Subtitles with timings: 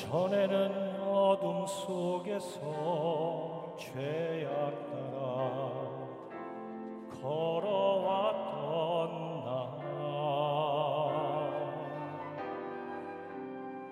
[0.00, 2.60] 전에는 어둠 속에서
[3.78, 4.48] 죄악
[4.90, 5.70] 따라
[7.20, 8.64] 걸어왔던
[9.44, 9.50] 나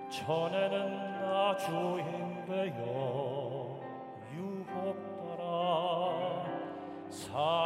[0.08, 0.74] 전에는
[1.24, 1.66] 아주
[2.00, 2.80] 힘들여
[4.32, 4.96] 유혹
[5.36, 5.44] 따라
[7.10, 7.57] 살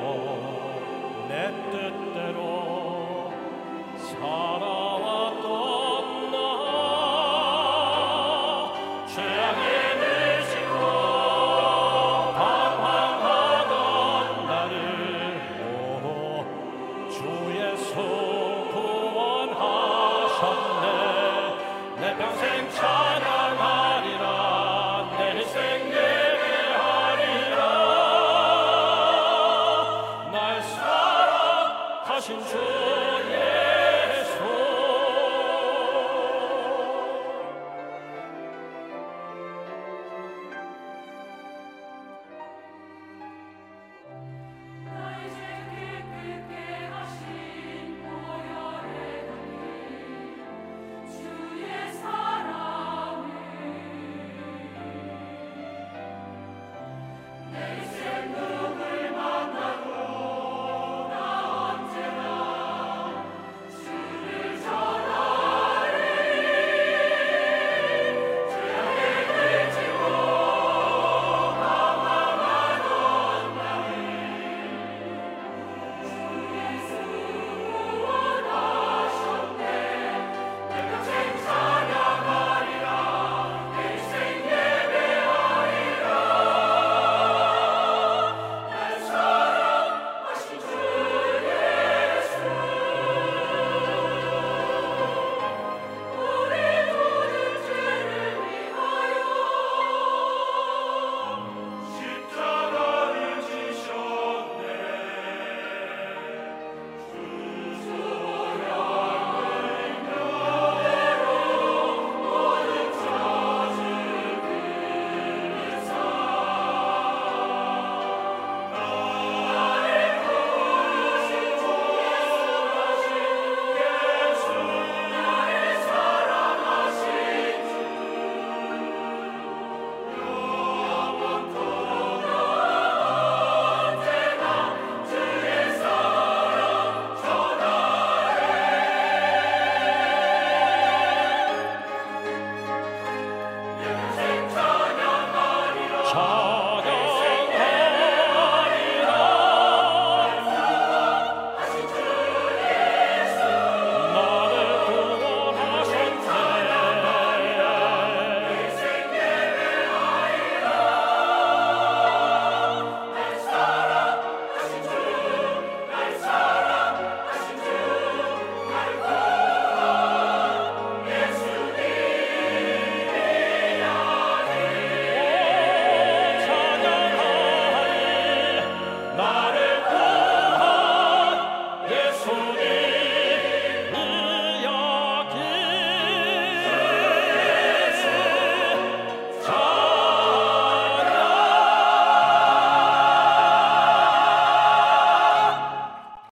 [1.30, 1.32] 내
[1.72, 1.83] 뜻.